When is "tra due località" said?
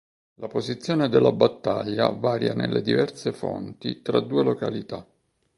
4.01-5.05